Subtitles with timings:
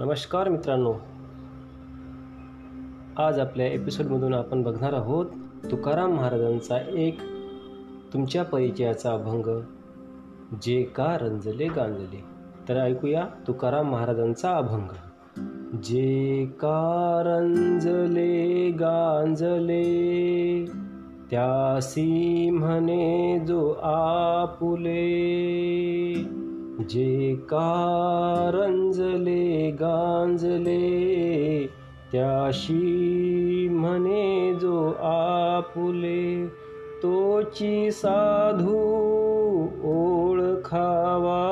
[0.00, 0.94] नमस्कार मित्रांनो.
[3.16, 5.26] आज आपल्या एपिसोडमधून आपण बघणार आहोत
[5.70, 7.18] तुकाराम महाराजांचा एक
[8.12, 9.60] तुमच्या परिचयाचा अभंग
[10.62, 12.24] जे का रंजले गांजले.
[12.68, 14.88] तर ऐकूया तुकाराम महाराजांचा अभंग.
[15.82, 19.84] जे का रंजले गांजले
[21.30, 25.20] त्यासी म्हणे जो आपुले.
[26.90, 31.68] जे कारंजले गांजले
[32.12, 36.52] त्याशी म्हणे जो आपुले
[37.02, 41.46] तोची साधू ओळखावा.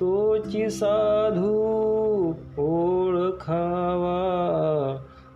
[0.00, 4.20] तोची साधू ओळखावा.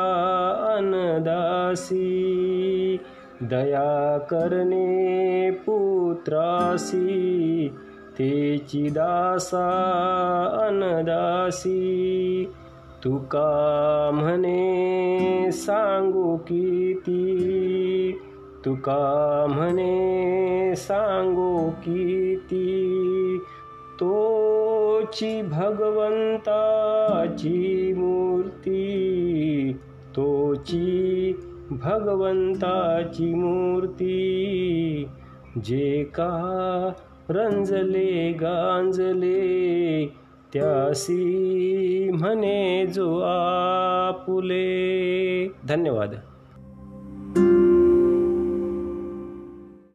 [0.77, 2.97] अनदासी।
[3.41, 7.67] दया करणे पुत्रासी
[8.19, 9.67] तेची दासा
[10.67, 12.45] अनदासी
[13.03, 18.19] तुका म्हणे सांगू किती
[18.65, 23.37] तुका म्हणे सांगू किती
[23.99, 29.71] तोची भगवंताची मूर्ती
[30.15, 31.33] तोची
[31.71, 35.07] भगवंताची मूर्ती.
[35.57, 36.91] जे का
[37.31, 40.05] रंजले गांजले
[40.53, 44.67] त्यासी म्हणे जो आपुले.
[45.67, 46.15] धन्यवाद.